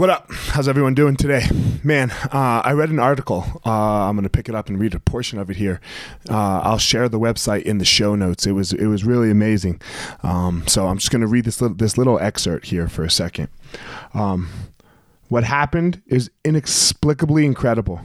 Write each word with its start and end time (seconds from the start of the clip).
What 0.00 0.08
up? 0.08 0.32
How's 0.32 0.66
everyone 0.66 0.94
doing 0.94 1.14
today? 1.14 1.46
Man, 1.84 2.10
uh, 2.10 2.62
I 2.64 2.72
read 2.72 2.88
an 2.88 2.98
article. 2.98 3.44
Uh, 3.66 4.08
I'm 4.08 4.16
going 4.16 4.22
to 4.22 4.30
pick 4.30 4.48
it 4.48 4.54
up 4.54 4.70
and 4.70 4.80
read 4.80 4.94
a 4.94 4.98
portion 4.98 5.38
of 5.38 5.50
it 5.50 5.58
here. 5.58 5.78
Uh, 6.26 6.60
I'll 6.60 6.78
share 6.78 7.06
the 7.06 7.20
website 7.20 7.64
in 7.64 7.76
the 7.76 7.84
show 7.84 8.14
notes. 8.14 8.46
It 8.46 8.52
was 8.52 8.72
it 8.72 8.86
was 8.86 9.04
really 9.04 9.30
amazing. 9.30 9.78
Um, 10.22 10.66
so 10.66 10.86
I'm 10.86 10.96
just 10.96 11.10
going 11.10 11.20
to 11.20 11.26
read 11.26 11.44
this 11.44 11.60
little, 11.60 11.76
this 11.76 11.98
little 11.98 12.18
excerpt 12.18 12.68
here 12.68 12.88
for 12.88 13.04
a 13.04 13.10
second. 13.10 13.48
Um, 14.14 14.48
what 15.28 15.44
happened 15.44 16.00
is 16.06 16.30
inexplicably 16.46 17.44
incredible. 17.44 18.00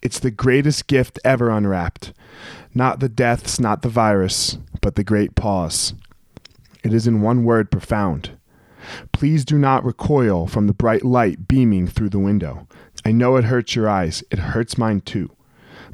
It's 0.00 0.18
the 0.18 0.30
greatest 0.30 0.86
gift 0.86 1.18
ever 1.22 1.50
unwrapped. 1.50 2.14
Not 2.74 3.00
the 3.00 3.10
deaths, 3.10 3.60
not 3.60 3.82
the 3.82 3.90
virus, 3.90 4.56
but 4.80 4.94
the 4.94 5.04
great 5.04 5.34
pause. 5.34 5.92
It 6.82 6.94
is 6.94 7.06
in 7.06 7.20
one 7.20 7.44
word 7.44 7.70
profound. 7.70 8.30
Please 9.12 9.44
do 9.44 9.58
not 9.58 9.84
recoil 9.84 10.46
from 10.46 10.66
the 10.66 10.74
bright 10.74 11.04
light 11.04 11.48
beaming 11.48 11.86
through 11.86 12.10
the 12.10 12.18
window. 12.18 12.66
I 13.04 13.12
know 13.12 13.36
it 13.36 13.44
hurts 13.44 13.74
your 13.76 13.88
eyes. 13.88 14.24
It 14.30 14.38
hurts 14.38 14.78
mine 14.78 15.00
too. 15.00 15.30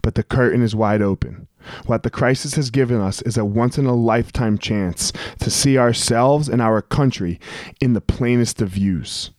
But 0.03 0.15
the 0.15 0.23
curtain 0.23 0.62
is 0.62 0.75
wide 0.75 1.03
open. 1.03 1.47
What 1.87 2.03
the 2.03 2.11
crisis 2.11 2.55
has 2.55 2.70
given 2.70 3.01
us 3.01 3.23
is 3.23 3.37
a 3.37 3.45
once 3.45 3.79
in 3.79 3.87
a 3.87 3.95
lifetime 3.95 4.59
chance 4.59 5.12
to 5.39 5.51
see 5.51 5.79
ourselves 5.79 6.48
and 6.48 6.61
our 6.61 6.83
country 6.83 7.39
in 7.81 7.93
the 7.93 8.01
plainest 8.01 8.61
of 8.61 8.70
views. 8.70 9.31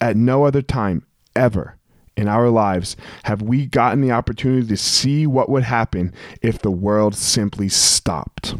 At 0.00 0.16
no 0.16 0.44
other 0.44 0.62
time, 0.62 1.06
ever, 1.34 1.78
in 2.16 2.28
our 2.28 2.50
lives 2.50 2.96
have 3.24 3.40
we 3.40 3.66
gotten 3.66 4.02
the 4.02 4.12
opportunity 4.12 4.66
to 4.66 4.76
see 4.76 5.26
what 5.26 5.48
would 5.48 5.62
happen 5.62 6.12
if 6.42 6.58
the 6.58 6.70
world 6.70 7.14
simply 7.14 7.68
stopped. 7.68 8.54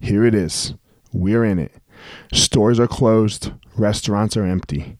Here 0.00 0.24
it 0.24 0.34
is. 0.34 0.74
We're 1.12 1.44
in 1.44 1.58
it. 1.58 1.72
Stores 2.32 2.80
are 2.80 2.86
closed, 2.86 3.52
restaurants 3.76 4.36
are 4.36 4.44
empty. 4.44 4.98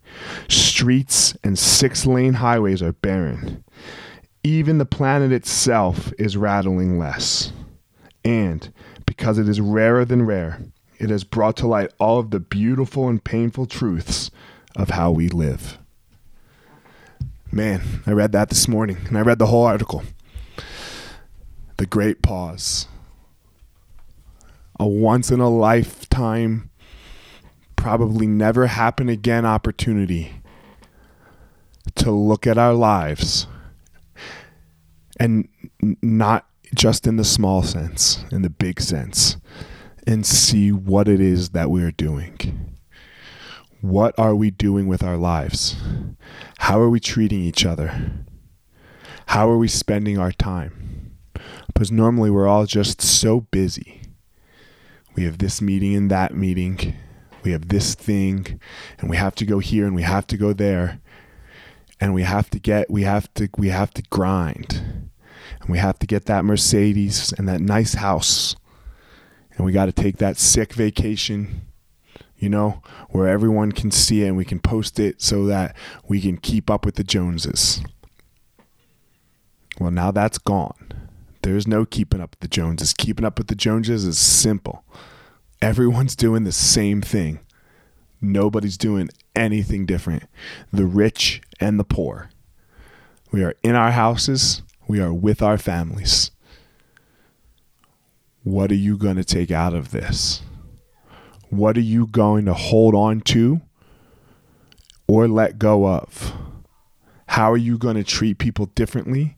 Streets 0.48 1.36
and 1.42 1.58
six 1.58 2.06
lane 2.06 2.34
highways 2.34 2.82
are 2.82 2.92
barren. 2.92 3.64
Even 4.42 4.78
the 4.78 4.86
planet 4.86 5.32
itself 5.32 6.12
is 6.18 6.36
rattling 6.36 6.98
less. 6.98 7.52
And 8.24 8.72
because 9.04 9.38
it 9.38 9.48
is 9.48 9.60
rarer 9.60 10.04
than 10.04 10.24
rare, 10.24 10.60
it 10.98 11.10
has 11.10 11.24
brought 11.24 11.56
to 11.58 11.66
light 11.66 11.92
all 11.98 12.18
of 12.18 12.30
the 12.30 12.40
beautiful 12.40 13.08
and 13.08 13.22
painful 13.22 13.66
truths 13.66 14.30
of 14.74 14.90
how 14.90 15.10
we 15.10 15.28
live. 15.28 15.78
Man, 17.52 18.02
I 18.06 18.12
read 18.12 18.32
that 18.32 18.48
this 18.48 18.68
morning 18.68 18.98
and 19.08 19.16
I 19.16 19.22
read 19.22 19.38
the 19.38 19.46
whole 19.46 19.64
article. 19.64 20.02
The 21.76 21.86
Great 21.86 22.22
Pause. 22.22 22.86
A 24.78 24.86
once 24.86 25.30
in 25.30 25.40
a 25.40 25.48
lifetime 25.48 26.70
probably 27.76 28.26
never 28.26 28.66
happen 28.66 29.08
again 29.08 29.44
opportunity 29.44 30.40
to 31.94 32.10
look 32.10 32.46
at 32.46 32.58
our 32.58 32.74
lives 32.74 33.46
and 35.18 35.48
not 36.02 36.46
just 36.74 37.06
in 37.06 37.16
the 37.16 37.24
small 37.24 37.62
sense, 37.62 38.24
in 38.30 38.42
the 38.42 38.50
big 38.50 38.80
sense, 38.80 39.36
and 40.06 40.26
see 40.26 40.72
what 40.72 41.08
it 41.08 41.20
is 41.20 41.50
that 41.50 41.70
we're 41.70 41.92
doing. 41.92 42.76
What 43.80 44.14
are 44.18 44.34
we 44.34 44.50
doing 44.50 44.86
with 44.86 45.02
our 45.02 45.16
lives? 45.16 45.76
How 46.58 46.80
are 46.80 46.90
we 46.90 47.00
treating 47.00 47.40
each 47.40 47.64
other? 47.64 48.12
How 49.26 49.48
are 49.48 49.58
we 49.58 49.68
spending 49.68 50.18
our 50.18 50.32
time? 50.32 51.12
Because 51.66 51.92
normally 51.92 52.30
we're 52.30 52.48
all 52.48 52.66
just 52.66 53.00
so 53.00 53.40
busy. 53.40 54.02
We 55.14 55.24
have 55.24 55.38
this 55.38 55.62
meeting 55.62 55.94
and 55.94 56.10
that 56.10 56.34
meeting 56.34 56.94
we 57.46 57.52
have 57.52 57.68
this 57.68 57.94
thing 57.94 58.60
and 58.98 59.08
we 59.08 59.16
have 59.16 59.34
to 59.36 59.46
go 59.46 59.60
here 59.60 59.86
and 59.86 59.94
we 59.94 60.02
have 60.02 60.26
to 60.26 60.36
go 60.36 60.52
there 60.52 61.00
and 62.00 62.12
we 62.12 62.24
have 62.24 62.50
to 62.50 62.58
get 62.58 62.90
we 62.90 63.04
have 63.04 63.32
to 63.34 63.48
we 63.56 63.68
have 63.68 63.94
to 63.94 64.02
grind. 64.10 65.10
And 65.60 65.70
we 65.70 65.78
have 65.78 65.98
to 66.00 66.06
get 66.06 66.26
that 66.26 66.44
mercedes 66.44 67.32
and 67.32 67.48
that 67.48 67.60
nice 67.60 67.94
house. 67.94 68.56
And 69.56 69.64
we 69.64 69.72
got 69.72 69.86
to 69.86 69.92
take 69.92 70.18
that 70.18 70.36
sick 70.36 70.74
vacation 70.74 71.62
you 72.38 72.50
know 72.50 72.82
where 73.08 73.28
everyone 73.28 73.72
can 73.72 73.90
see 73.90 74.22
it 74.22 74.26
and 74.26 74.36
we 74.36 74.44
can 74.44 74.60
post 74.60 75.00
it 75.00 75.22
so 75.22 75.46
that 75.46 75.74
we 76.06 76.20
can 76.20 76.36
keep 76.36 76.68
up 76.68 76.84
with 76.84 76.96
the 76.96 77.04
joneses. 77.04 77.82
Well 79.80 79.90
now 79.90 80.10
that's 80.10 80.38
gone. 80.38 81.08
There's 81.42 81.66
no 81.66 81.86
keeping 81.86 82.20
up 82.20 82.32
with 82.32 82.40
the 82.40 82.48
joneses. 82.48 82.92
Keeping 82.92 83.24
up 83.24 83.38
with 83.38 83.46
the 83.46 83.54
joneses 83.54 84.04
is 84.04 84.18
simple 84.18 84.84
Everyone's 85.62 86.16
doing 86.16 86.44
the 86.44 86.52
same 86.52 87.00
thing. 87.00 87.40
Nobody's 88.20 88.76
doing 88.76 89.08
anything 89.34 89.86
different. 89.86 90.24
The 90.72 90.86
rich 90.86 91.40
and 91.60 91.78
the 91.78 91.84
poor. 91.84 92.30
We 93.32 93.42
are 93.42 93.54
in 93.62 93.74
our 93.74 93.90
houses, 93.90 94.62
we 94.86 95.00
are 95.00 95.12
with 95.12 95.42
our 95.42 95.58
families. 95.58 96.30
What 98.42 98.70
are 98.70 98.76
you 98.76 98.96
going 98.96 99.16
to 99.16 99.24
take 99.24 99.50
out 99.50 99.74
of 99.74 99.90
this? 99.90 100.42
What 101.50 101.76
are 101.76 101.80
you 101.80 102.06
going 102.06 102.44
to 102.44 102.54
hold 102.54 102.94
on 102.94 103.20
to 103.22 103.60
or 105.08 105.26
let 105.26 105.58
go 105.58 105.86
of? 105.86 106.32
How 107.28 107.50
are 107.50 107.56
you 107.56 107.76
going 107.76 107.96
to 107.96 108.04
treat 108.04 108.38
people 108.38 108.66
differently? 108.66 109.36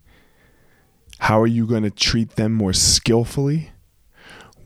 How 1.20 1.40
are 1.40 1.46
you 1.46 1.66
going 1.66 1.82
to 1.82 1.90
treat 1.90 2.32
them 2.32 2.52
more 2.52 2.72
skillfully? 2.72 3.70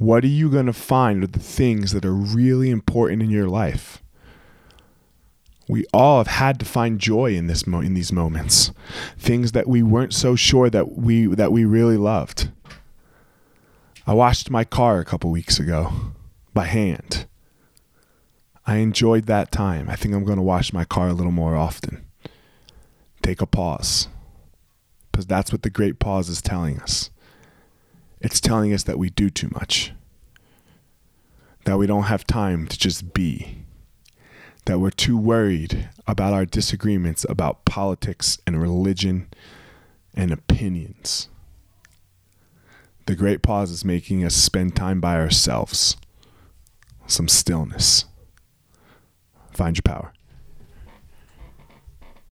What 0.02 0.24
are 0.24 0.28
you 0.28 0.50
going 0.50 0.66
to 0.66 0.72
find 0.72 1.22
are 1.22 1.28
the 1.28 1.38
things 1.38 1.92
that 1.92 2.04
are 2.04 2.12
really 2.12 2.70
important 2.70 3.22
in 3.22 3.30
your 3.30 3.46
life? 3.46 4.02
We 5.68 5.84
all 5.94 6.18
have 6.18 6.26
had 6.26 6.58
to 6.58 6.66
find 6.66 6.98
joy 6.98 7.36
in 7.36 7.46
this 7.46 7.68
mo- 7.68 7.78
in 7.78 7.94
these 7.94 8.10
moments, 8.10 8.72
things 9.16 9.52
that 9.52 9.68
we 9.68 9.80
weren't 9.80 10.12
so 10.12 10.34
sure 10.34 10.68
that 10.70 10.98
we 10.98 11.26
that 11.26 11.52
we 11.52 11.64
really 11.64 11.96
loved. 11.96 12.50
I 14.04 14.12
washed 14.12 14.50
my 14.50 14.64
car 14.64 14.98
a 14.98 15.04
couple 15.04 15.30
weeks 15.30 15.60
ago 15.60 15.92
by 16.52 16.64
hand. 16.64 17.28
I 18.66 18.78
enjoyed 18.78 19.26
that 19.26 19.52
time. 19.52 19.88
I 19.88 19.94
think 19.94 20.16
I'm 20.16 20.24
going 20.24 20.36
to 20.36 20.42
wash 20.42 20.72
my 20.72 20.84
car 20.84 21.10
a 21.10 21.14
little 21.14 21.30
more 21.30 21.54
often. 21.54 22.04
Take 23.22 23.40
a 23.40 23.46
pause. 23.46 24.08
Because 25.12 25.26
that's 25.26 25.52
what 25.52 25.62
the 25.62 25.70
great 25.70 26.00
pause 26.00 26.28
is 26.28 26.42
telling 26.42 26.80
us. 26.80 27.10
It's 28.22 28.40
telling 28.40 28.72
us 28.72 28.84
that 28.84 29.00
we 29.00 29.10
do 29.10 29.30
too 29.30 29.48
much, 29.52 29.92
that 31.64 31.76
we 31.76 31.88
don't 31.88 32.04
have 32.04 32.24
time 32.24 32.68
to 32.68 32.78
just 32.78 33.12
be, 33.12 33.64
that 34.64 34.78
we're 34.78 34.90
too 34.90 35.18
worried 35.18 35.90
about 36.06 36.32
our 36.32 36.46
disagreements 36.46 37.26
about 37.28 37.64
politics 37.64 38.38
and 38.46 38.62
religion 38.62 39.28
and 40.14 40.30
opinions. 40.30 41.28
The 43.06 43.16
great 43.16 43.42
pause 43.42 43.72
is 43.72 43.84
making 43.84 44.24
us 44.24 44.36
spend 44.36 44.76
time 44.76 45.00
by 45.00 45.16
ourselves, 45.16 45.96
some 47.08 47.26
stillness. 47.26 48.04
Find 49.50 49.76
your 49.76 49.82
power. 49.82 50.12